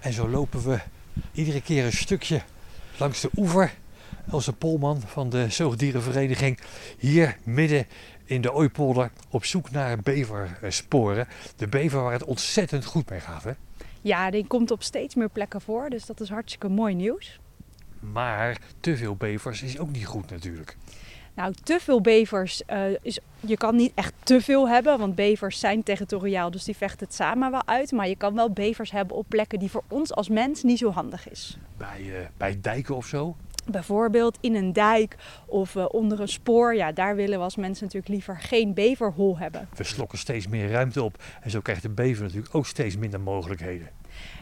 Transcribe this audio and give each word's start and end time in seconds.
En 0.00 0.12
zo 0.12 0.28
lopen 0.28 0.62
we 0.62 0.78
iedere 1.32 1.60
keer 1.60 1.84
een 1.84 1.92
stukje 1.92 2.42
langs 2.98 3.20
de 3.20 3.30
oever. 3.36 3.74
Else 4.30 4.52
Polman 4.52 5.00
van 5.00 5.28
de 5.28 5.50
Zoogdierenvereniging 5.50 6.58
hier 6.98 7.36
midden 7.44 7.86
in 8.24 8.40
de 8.40 8.52
Ooipolder 8.52 9.10
op 9.30 9.44
zoek 9.44 9.70
naar 9.70 9.98
beversporen. 9.98 11.28
De 11.56 11.68
bever 11.68 12.02
waar 12.02 12.12
het 12.12 12.24
ontzettend 12.24 12.84
goed 12.84 13.10
mee 13.10 13.20
gaat. 13.20 13.44
Hè? 13.44 13.52
Ja, 14.00 14.30
die 14.30 14.46
komt 14.46 14.70
op 14.70 14.82
steeds 14.82 15.14
meer 15.14 15.28
plekken 15.28 15.60
voor, 15.60 15.90
dus 15.90 16.06
dat 16.06 16.20
is 16.20 16.28
hartstikke 16.28 16.68
mooi 16.68 16.94
nieuws. 16.94 17.40
Maar 18.00 18.58
te 18.80 18.96
veel 18.96 19.16
bevers 19.16 19.62
is 19.62 19.78
ook 19.78 19.90
niet 19.90 20.06
goed 20.06 20.30
natuurlijk. 20.30 20.76
Nou, 21.38 21.54
te 21.62 21.78
veel 21.80 22.00
bevers, 22.00 22.62
uh, 22.72 22.84
is, 23.02 23.18
je 23.40 23.56
kan 23.56 23.76
niet 23.76 23.92
echt 23.94 24.12
te 24.22 24.40
veel 24.40 24.68
hebben, 24.68 24.98
want 24.98 25.14
bevers 25.14 25.58
zijn 25.58 25.82
territoriaal, 25.82 26.50
dus 26.50 26.64
die 26.64 26.76
vechten 26.76 27.06
het 27.06 27.14
samen 27.14 27.50
wel 27.50 27.66
uit. 27.66 27.92
Maar 27.92 28.08
je 28.08 28.16
kan 28.16 28.34
wel 28.34 28.50
bevers 28.50 28.90
hebben 28.90 29.16
op 29.16 29.26
plekken 29.28 29.58
die 29.58 29.70
voor 29.70 29.82
ons 29.88 30.14
als 30.14 30.28
mens 30.28 30.62
niet 30.62 30.78
zo 30.78 30.90
handig 30.90 31.30
is. 31.30 31.58
Bij, 31.76 32.00
uh, 32.00 32.14
bij 32.36 32.58
dijken 32.60 32.96
of 32.96 33.06
zo? 33.06 33.36
Bijvoorbeeld 33.70 34.38
in 34.40 34.54
een 34.54 34.72
dijk 34.72 35.16
of 35.46 35.74
uh, 35.74 35.84
onder 35.88 36.20
een 36.20 36.28
spoor. 36.28 36.74
Ja, 36.74 36.92
daar 36.92 37.16
willen 37.16 37.38
we 37.38 37.44
als 37.44 37.56
mensen 37.56 37.84
natuurlijk 37.84 38.12
liever 38.12 38.38
geen 38.40 38.74
beverhol 38.74 39.38
hebben. 39.38 39.68
We 39.76 39.84
slokken 39.84 40.18
steeds 40.18 40.48
meer 40.48 40.70
ruimte 40.70 41.02
op 41.02 41.22
en 41.40 41.50
zo 41.50 41.60
krijgt 41.60 41.82
de 41.82 41.88
bever 41.88 42.22
natuurlijk 42.22 42.54
ook 42.54 42.66
steeds 42.66 42.96
minder 42.96 43.20
mogelijkheden. 43.20 43.88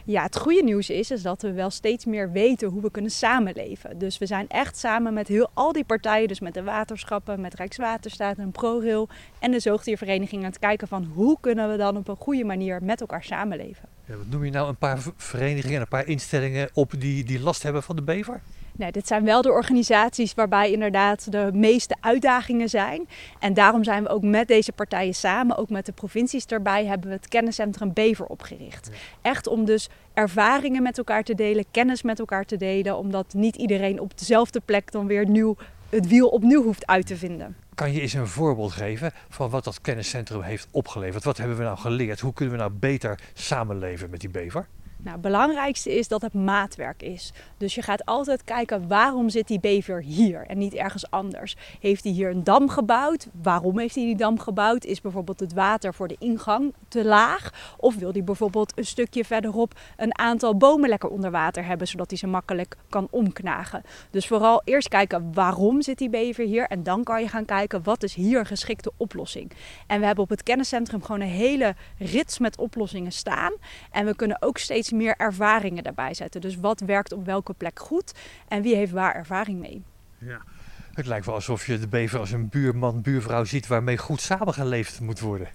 Ja, 0.05 0.23
het 0.23 0.37
goede 0.37 0.63
nieuws 0.63 0.89
is, 0.89 1.11
is 1.11 1.21
dat 1.21 1.41
we 1.41 1.51
wel 1.51 1.69
steeds 1.69 2.05
meer 2.05 2.31
weten 2.31 2.67
hoe 2.67 2.81
we 2.81 2.91
kunnen 2.91 3.11
samenleven. 3.11 3.97
Dus 3.97 4.17
we 4.17 4.25
zijn 4.25 4.49
echt 4.49 4.77
samen 4.77 5.13
met 5.13 5.27
heel, 5.27 5.49
al 5.53 5.71
die 5.71 5.83
partijen, 5.83 6.27
dus 6.27 6.39
met 6.39 6.53
de 6.53 6.63
waterschappen, 6.63 7.41
met 7.41 7.53
Rijkswaterstaat 7.53 8.37
en 8.37 8.51
ProRail 8.51 9.09
en 9.39 9.51
de 9.51 9.59
zoogdiervereniging 9.59 10.41
aan 10.41 10.49
het 10.49 10.59
kijken 10.59 10.87
van 10.87 11.03
hoe 11.13 11.37
kunnen 11.41 11.71
we 11.71 11.77
dan 11.77 11.97
op 11.97 12.07
een 12.07 12.15
goede 12.15 12.43
manier 12.43 12.83
met 12.83 13.01
elkaar 13.01 13.23
samenleven. 13.23 13.89
Ja, 14.05 14.15
wat 14.15 14.27
noem 14.29 14.45
je 14.45 14.51
nou 14.51 14.69
een 14.69 14.77
paar 14.77 14.99
verenigingen 15.15 15.75
en 15.75 15.81
een 15.81 15.87
paar 15.87 16.07
instellingen 16.07 16.69
op 16.73 16.93
die, 16.99 17.23
die 17.23 17.39
last 17.39 17.63
hebben 17.63 17.83
van 17.83 17.95
de 17.95 18.01
bever? 18.01 18.41
Nee, 18.77 18.91
dit 18.91 19.07
zijn 19.07 19.23
wel 19.23 19.41
de 19.41 19.51
organisaties 19.51 20.33
waarbij 20.33 20.71
inderdaad 20.71 21.31
de 21.31 21.49
meeste 21.53 21.95
uitdagingen 21.99 22.69
zijn. 22.69 23.07
En 23.39 23.53
daarom 23.53 23.83
zijn 23.83 24.03
we 24.03 24.09
ook 24.09 24.21
met 24.21 24.47
deze 24.47 24.71
partijen 24.71 25.15
samen, 25.15 25.57
ook 25.57 25.69
met 25.69 25.85
de 25.85 25.91
provincies 25.91 26.45
erbij, 26.45 26.85
hebben 26.85 27.09
we 27.09 27.15
het 27.15 27.27
kenniscentrum 27.27 27.93
Bever 27.93 28.25
opgericht. 28.25 28.89
Echt 29.21 29.47
om 29.47 29.65
dus 29.65 29.89
ervaringen 30.13 30.83
met 30.83 30.97
elkaar 30.97 31.23
te 31.23 31.35
delen, 31.35 31.65
kennis 31.71 32.01
met 32.01 32.19
elkaar 32.19 32.45
te 32.45 32.57
delen, 32.57 32.97
omdat 32.97 33.33
niet 33.33 33.55
iedereen 33.55 33.99
op 33.99 34.17
dezelfde 34.17 34.61
plek 34.65 34.91
dan 34.91 35.07
weer 35.07 35.29
nieuw 35.29 35.55
het 35.89 36.07
wiel 36.07 36.27
opnieuw 36.27 36.63
hoeft 36.63 36.87
uit 36.87 37.07
te 37.07 37.17
vinden. 37.17 37.55
Kan 37.75 37.91
je 37.91 38.01
eens 38.01 38.13
een 38.13 38.27
voorbeeld 38.27 38.71
geven 38.71 39.11
van 39.29 39.49
wat 39.49 39.63
dat 39.63 39.81
kenniscentrum 39.81 40.41
heeft 40.41 40.67
opgeleverd? 40.71 41.23
Wat 41.23 41.37
hebben 41.37 41.57
we 41.57 41.63
nou 41.63 41.77
geleerd? 41.77 42.19
Hoe 42.19 42.33
kunnen 42.33 42.55
we 42.55 42.59
nou 42.59 42.71
beter 42.73 43.19
samenleven 43.33 44.09
met 44.09 44.19
die 44.19 44.29
bever? 44.29 44.67
Nou, 44.97 45.11
het 45.11 45.21
belangrijkste 45.21 45.97
is 45.97 46.07
dat 46.07 46.21
het 46.21 46.33
maatwerk 46.33 47.03
is. 47.03 47.33
Dus 47.57 47.75
je 47.75 47.81
gaat 47.81 48.05
altijd 48.05 48.43
kijken 48.43 48.87
waarom 48.87 49.29
zit 49.29 49.47
die 49.47 49.59
bever 49.59 50.01
hier 50.01 50.45
en 50.47 50.57
niet 50.57 50.73
ergens 50.73 51.11
anders. 51.11 51.55
Heeft 51.79 52.03
hij 52.03 52.13
hier 52.13 52.29
een 52.29 52.43
dam 52.43 52.69
gebouwd? 52.69 53.27
Waarom 53.41 53.79
heeft 53.79 53.95
hij 53.95 54.03
die 54.03 54.15
dam 54.15 54.39
gebouwd? 54.39 54.85
Is 54.85 55.01
bijvoorbeeld 55.01 55.39
het 55.39 55.53
water 55.53 55.93
voor 55.93 56.07
de 56.07 56.15
ingang 56.19 56.73
te 56.87 57.05
laag? 57.05 57.73
Of 57.77 57.95
wil 57.95 58.11
hij 58.11 58.23
bijvoorbeeld 58.23 58.77
een 58.77 58.85
stukje 58.85 59.25
verderop 59.25 59.79
een 59.97 60.17
aantal 60.19 60.57
bomen 60.57 60.89
lekker 60.89 61.09
onder 61.09 61.31
water 61.31 61.65
hebben, 61.65 61.87
zodat 61.87 62.09
hij 62.09 62.19
ze 62.19 62.27
makkelijk 62.27 62.75
kan 62.89 63.07
omknagen? 63.11 63.83
Dus 64.11 64.27
vooral 64.27 64.61
eerst 64.63 64.87
kijken 64.87 65.33
waarom 65.33 65.81
zit 65.81 65.97
die 65.97 66.09
bever 66.09 66.45
hier 66.45 66.67
en 66.67 66.83
dan 66.83 67.03
kan 67.03 67.21
je 67.21 67.27
gaan 67.27 67.45
kijken 67.45 67.83
wat 67.83 68.03
is 68.03 68.13
hier 68.13 68.39
een 68.39 68.45
geschikte 68.45 68.91
oplossing. 68.97 69.51
En 69.87 69.99
we 69.99 70.05
hebben 70.05 70.23
op 70.23 70.29
het 70.29 70.43
kenniscentrum 70.43 71.01
gewoon 71.03 71.21
een 71.21 71.27
hele 71.27 71.75
rits 71.97 72.39
met 72.39 72.57
oplossingen 72.57 73.11
staan. 73.11 73.53
En 73.91 74.05
we 74.05 74.15
kunnen 74.15 74.41
ook 74.41 74.57
steeds 74.57 74.86
meer 74.91 75.15
ervaringen 75.15 75.83
daarbij 75.83 76.13
zetten. 76.13 76.41
Dus 76.41 76.55
wat 76.55 76.79
werkt 76.79 77.13
op 77.13 77.25
welke 77.25 77.53
plek 77.53 77.79
goed 77.79 78.13
en 78.47 78.61
wie 78.61 78.75
heeft 78.75 78.91
waar 78.91 79.15
ervaring 79.15 79.59
mee. 79.59 79.83
Ja. 80.17 80.41
Het 80.93 81.05
lijkt 81.05 81.25
wel 81.25 81.35
alsof 81.35 81.65
je 81.65 81.79
de 81.79 81.87
bever 81.87 82.19
als 82.19 82.31
een 82.31 82.49
buurman, 82.49 83.01
buurvrouw 83.01 83.43
ziet 83.43 83.67
waarmee 83.67 83.97
goed 83.97 84.21
samengeleefd 84.21 84.99
moet 84.99 85.19
worden. 85.19 85.47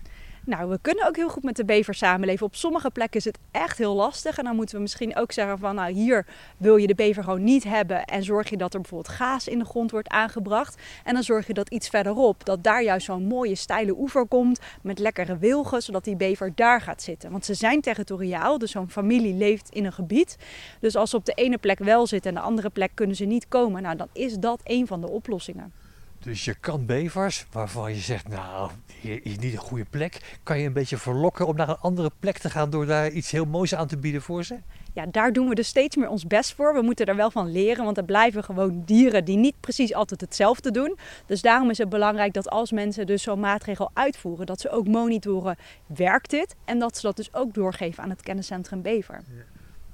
Nou, 0.45 0.69
we 0.69 0.79
kunnen 0.81 1.07
ook 1.07 1.17
heel 1.17 1.29
goed 1.29 1.43
met 1.43 1.57
de 1.57 1.65
bever 1.65 1.95
samenleven. 1.95 2.47
Op 2.47 2.55
sommige 2.55 2.91
plekken 2.91 3.19
is 3.19 3.25
het 3.25 3.39
echt 3.51 3.79
heel 3.79 3.95
lastig. 3.95 4.39
En 4.39 4.45
dan 4.45 4.57
moeten 4.57 4.75
we 4.75 4.81
misschien 4.81 5.17
ook 5.17 5.33
zeggen 5.33 5.59
van, 5.59 5.75
nou 5.75 5.93
hier 5.93 6.27
wil 6.57 6.77
je 6.77 6.87
de 6.87 6.95
bever 6.95 7.25
gewoon 7.25 7.45
niet 7.45 7.65
hebben. 7.65 8.05
En 8.05 8.23
zorg 8.23 8.51
je 8.51 8.57
dat 8.57 8.75
er 8.75 8.81
bijvoorbeeld 8.81 9.15
gaas 9.15 9.49
in 9.49 9.59
de 9.59 9.65
grond 9.65 9.91
wordt 9.91 10.09
aangebracht. 10.09 10.77
En 11.05 11.15
dan 11.15 11.23
zorg 11.23 11.47
je 11.47 11.55
dat 11.55 11.69
iets 11.69 11.89
verderop, 11.89 12.45
dat 12.45 12.65
daar 12.65 12.83
juist 12.83 13.07
zo'n 13.07 13.27
mooie 13.27 13.55
steile 13.55 13.95
oever 13.99 14.27
komt. 14.27 14.61
Met 14.83 14.99
lekkere 14.99 15.39
wilgen, 15.39 15.83
zodat 15.83 16.05
die 16.05 16.17
bever 16.17 16.53
daar 16.55 16.81
gaat 16.81 17.03
zitten. 17.03 17.31
Want 17.31 17.45
ze 17.45 17.55
zijn 17.55 17.81
territoriaal, 17.81 18.59
dus 18.59 18.71
zo'n 18.71 18.91
familie 18.91 19.35
leeft 19.35 19.69
in 19.71 19.85
een 19.85 19.93
gebied. 19.93 20.37
Dus 20.81 20.97
als 20.97 21.11
ze 21.11 21.17
op 21.17 21.25
de 21.25 21.35
ene 21.35 21.59
plek 21.59 21.79
wel 21.79 22.07
zitten 22.07 22.31
en 22.31 22.37
de 22.37 22.47
andere 22.47 22.71
plek 22.71 22.91
kunnen 22.95 23.17
ze 23.17 23.25
niet 23.25 23.49
komen. 23.49 23.83
Nou, 23.83 23.97
dan 23.97 24.09
is 24.13 24.35
dat 24.35 24.61
een 24.65 24.87
van 24.87 25.01
de 25.01 25.11
oplossingen. 25.11 25.82
Dus 26.23 26.45
je 26.45 26.55
kan 26.55 26.87
bevers, 26.87 27.47
waarvan 27.53 27.95
je 27.95 28.01
zegt, 28.01 28.29
nou, 28.29 28.71
hier 29.01 29.21
is 29.23 29.39
niet 29.39 29.53
een 29.53 29.59
goede 29.59 29.85
plek, 29.91 30.39
kan 30.43 30.59
je 30.59 30.67
een 30.67 30.73
beetje 30.73 30.97
verlokken 30.97 31.47
om 31.47 31.57
naar 31.57 31.69
een 31.69 31.79
andere 31.81 32.11
plek 32.19 32.39
te 32.39 32.51
gaan 32.51 32.71
door 32.71 32.87
daar 32.87 33.11
iets 33.11 33.31
heel 33.31 33.45
moois 33.45 33.75
aan 33.75 33.87
te 33.87 33.97
bieden 33.97 34.23
voor 34.23 34.45
ze? 34.45 34.59
Ja, 34.93 35.07
daar 35.07 35.33
doen 35.33 35.49
we 35.49 35.55
dus 35.55 35.69
steeds 35.69 35.97
meer 35.97 36.09
ons 36.09 36.27
best 36.27 36.55
voor. 36.55 36.75
We 36.75 36.83
moeten 36.83 37.07
er 37.07 37.17
wel 37.17 37.31
van 37.31 37.53
leren, 37.53 37.85
want 37.85 37.97
er 37.97 38.05
blijven 38.05 38.45
gewoon 38.45 38.83
dieren 38.85 39.25
die 39.25 39.37
niet 39.37 39.61
precies 39.61 39.95
altijd 39.95 40.21
hetzelfde 40.21 40.71
doen. 40.71 40.99
Dus 41.27 41.43
daarom 41.43 41.71
is 41.71 41.79
het 41.79 41.89
belangrijk 41.89 42.33
dat 42.33 42.51
als 42.51 42.73
mensen 42.73 43.07
dus 43.07 43.23
zo'n 43.23 43.41
maatregel 43.41 43.91
uitvoeren, 43.95 44.47
dat 44.47 44.61
ze 44.61 44.71
ook 44.71 44.87
monitoren, 44.87 45.57
werkt 45.87 46.31
dit? 46.31 46.55
En 46.65 46.79
dat 46.79 46.97
ze 46.97 47.03
dat 47.03 47.17
dus 47.17 47.35
ook 47.35 47.55
doorgeven 47.55 48.03
aan 48.03 48.11
het 48.11 48.23
kenniscentrum 48.23 48.83
Bever. 48.83 49.15
Ja. 49.15 49.43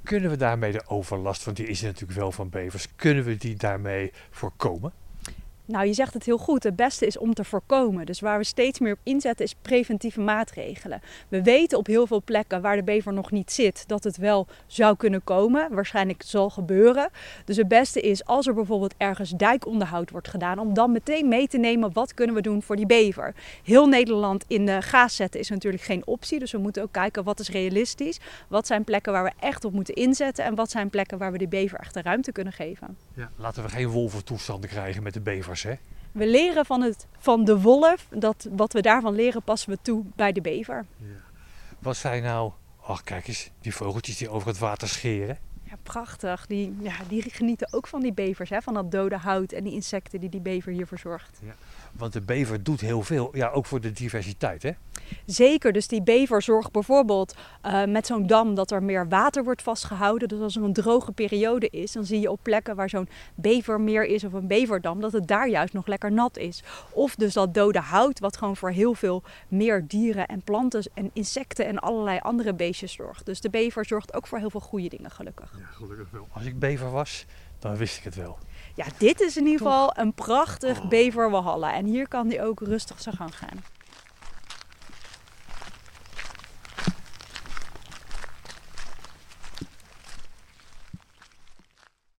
Kunnen 0.03 0.31
we 0.31 0.37
daarmee 0.37 0.73
de 0.73 0.83
overlast, 0.87 1.45
want 1.45 1.57
die 1.57 1.67
is 1.67 1.81
er 1.81 1.87
natuurlijk 1.87 2.19
wel 2.19 2.33
van 2.33 2.49
bevers, 2.49 2.87
kunnen 2.97 3.25
we 3.25 3.37
die 3.37 3.57
daarmee 3.57 4.13
voorkomen? 4.31 4.93
Nou, 5.69 5.87
je 5.87 5.93
zegt 5.93 6.15
het 6.15 6.25
heel 6.25 6.39
goed. 6.39 6.63
Het 6.63 6.77
beste 6.77 7.07
is 7.07 7.19
om 7.19 7.35
te 7.35 7.45
voorkomen. 7.45 8.07
Dus 8.07 8.21
waar 8.21 8.39
we 8.39 8.45
steeds 8.45 8.79
meer 8.79 8.93
op 8.93 8.99
inzetten 9.03 9.45
is 9.45 9.55
preventieve 9.63 10.21
maatregelen. 10.21 11.01
We 11.29 11.43
weten 11.43 11.79
op 11.79 11.87
heel 11.87 12.07
veel 12.07 12.23
plekken 12.25 12.61
waar 12.61 12.77
de 12.77 12.83
bever 12.83 13.13
nog 13.13 13.31
niet 13.31 13.53
zit 13.53 13.85
dat 13.87 14.05
het 14.05 14.17
wel 14.17 14.47
zou 14.67 14.97
kunnen 14.97 15.25
komen. 15.25 15.75
Waarschijnlijk 15.75 16.23
zal 16.27 16.51
gebeuren. 16.51 17.09
Dus 17.45 17.57
het 17.57 17.69
beste 17.69 18.01
is 18.01 18.25
als 18.25 18.47
er 18.47 18.55
bijvoorbeeld 18.55 18.95
ergens 18.97 19.31
dijkonderhoud 19.31 20.11
wordt 20.11 20.29
gedaan, 20.29 20.59
om 20.59 20.75
dan 20.75 20.93
meteen 20.93 21.29
mee 21.29 21.49
te 21.49 21.59
nemen 21.59 21.93
wat 21.93 22.15
kunnen 22.15 22.35
we 22.35 22.43
doen 22.43 22.63
voor 22.63 22.77
die 22.77 22.87
bever. 22.87 23.35
Heel 23.65 23.87
Nederland 23.87 24.45
in 24.47 24.67
de 24.67 24.83
gaas 24.83 25.17
zetten 25.17 25.41
is 25.41 25.49
natuurlijk 25.49 25.83
geen 25.83 26.07
optie. 26.07 26.39
Dus 26.39 26.53
we 26.53 26.59
moeten 26.59 26.83
ook 26.83 26.93
kijken 26.93 27.25
wat 27.25 27.41
is 27.41 27.49
realistisch. 27.49 28.21
Wat 28.49 28.67
zijn 28.67 28.85
plekken 28.85 29.13
waar 29.13 29.25
we 29.25 29.33
echt 29.41 29.65
op 29.65 29.73
moeten 29.73 29.95
inzetten 29.95 30.45
en 30.45 30.55
wat 30.55 30.71
zijn 30.71 30.91
plekken 30.91 31.19
waar 31.19 31.33
we 31.33 31.39
de 31.39 31.49
bever 31.49 31.79
echt 31.79 31.97
ruimte 31.97 32.33
kunnen 32.33 32.53
geven. 32.53 32.97
Ja, 33.15 33.31
laten 33.37 33.63
we 33.63 33.69
geen 33.69 33.89
wolventoestanden 33.89 34.71
krijgen 34.71 35.03
met 35.03 35.15
de 35.15 35.21
bevers. 35.21 35.57
We 36.13 36.27
leren 36.27 36.67
van, 36.67 36.83
het, 36.83 37.07
van 37.19 37.45
de 37.45 37.61
wolf, 37.61 38.07
dat, 38.11 38.49
wat 38.51 38.73
we 38.73 38.83
daarvan 38.83 39.15
leren 39.15 39.43
passen 39.43 39.71
we 39.71 39.79
toe 39.83 40.05
bij 40.17 40.33
de 40.33 40.41
bever. 40.41 40.87
Ja. 40.97 41.07
Wat 41.79 41.97
zijn 41.97 42.23
nou, 42.23 42.53
ach 42.81 43.03
kijk 43.03 43.29
eens, 43.29 43.51
die 43.61 43.75
vogeltjes 43.75 44.17
die 44.17 44.29
over 44.29 44.49
het 44.49 44.59
water 44.59 44.89
scheren. 44.89 45.39
Ja, 45.71 45.77
prachtig. 45.83 46.47
Die, 46.47 46.77
ja, 46.81 46.93
die 47.09 47.23
genieten 47.23 47.73
ook 47.73 47.87
van 47.87 48.01
die 48.01 48.13
bevers, 48.13 48.51
hè? 48.51 48.63
van 48.63 48.75
dat 48.75 48.91
dode 48.91 49.17
hout 49.17 49.53
en 49.53 49.65
die 49.65 49.73
insecten 49.73 50.21
die 50.21 50.29
die 50.29 50.41
bever 50.41 50.73
hier 50.73 50.87
verzorgt. 50.87 51.41
Ja. 51.45 51.55
Want 51.93 52.13
de 52.13 52.21
bever 52.21 52.63
doet 52.63 52.81
heel 52.81 53.03
veel, 53.03 53.37
ja, 53.37 53.49
ook 53.51 53.67
voor 53.67 53.81
de 53.81 53.93
diversiteit, 53.93 54.63
hè? 54.63 54.71
Zeker, 55.27 55.73
dus 55.73 55.89
die 55.89 56.03
bever 56.03 56.43
zorgt 56.43 56.73
bijvoorbeeld 56.73 57.35
uh, 57.67 57.85
met 57.85 58.07
zo'n 58.07 58.27
dam 58.27 58.55
dat 58.55 58.71
er 58.71 58.83
meer 58.83 59.09
water 59.09 59.45
wordt 59.45 59.63
vastgehouden. 59.63 60.29
Dus 60.29 60.41
als 60.41 60.57
er 60.57 60.63
een 60.63 60.73
droge 60.73 61.13
periode 61.13 61.69
is, 61.69 61.93
dan 61.93 62.05
zie 62.05 62.21
je 62.21 62.31
op 62.31 62.41
plekken 62.43 62.77
waar 62.77 62.89
zo'n 62.89 63.09
bevermeer 63.35 64.05
is 64.05 64.25
of 64.25 64.33
een 64.33 64.47
beverdam, 64.47 65.01
dat 65.01 65.13
het 65.13 65.27
daar 65.27 65.49
juist 65.49 65.73
nog 65.73 65.87
lekker 65.87 66.13
nat 66.13 66.37
is. 66.37 66.63
Of 66.91 67.15
dus 67.15 67.33
dat 67.33 67.55
dode 67.55 67.81
hout, 67.81 68.21
wat 68.21 68.37
gewoon 68.37 68.57
voor 68.57 68.71
heel 68.71 68.95
veel 68.95 69.23
meer 69.49 69.85
dieren 69.87 70.27
en 70.27 70.43
planten 70.43 70.91
en 70.95 71.11
insecten 71.13 71.67
en 71.67 71.79
allerlei 71.79 72.19
andere 72.19 72.55
beestjes 72.55 72.93
zorgt. 72.93 73.27
Dus 73.27 73.41
de 73.41 73.51
bever 73.51 73.87
zorgt 73.87 74.15
ook 74.15 74.27
voor 74.27 74.39
heel 74.39 74.51
veel 74.51 74.61
goede 74.61 74.89
dingen, 74.89 75.11
gelukkig. 75.11 75.58
Ja, 75.59 75.67
gelukkig 75.67 76.11
wel. 76.11 76.29
Als 76.33 76.45
ik 76.45 76.59
bever 76.59 76.91
was, 76.91 77.27
dan 77.59 77.77
wist 77.77 77.99
ik 77.99 78.05
het 78.05 78.15
wel. 78.15 78.39
Ja, 78.75 78.87
dit 78.99 79.21
is 79.21 79.37
in 79.37 79.45
ieder 79.45 79.59
geval 79.59 79.99
een 79.99 80.13
prachtig 80.13 80.81
oh. 80.81 80.89
beverwalhalla. 80.89 81.75
En 81.75 81.85
hier 81.85 82.09
kan 82.09 82.29
die 82.29 82.43
ook 82.43 82.61
rustig 82.61 83.01
zo 83.01 83.11
gaan 83.15 83.33
gaan. 83.33 83.65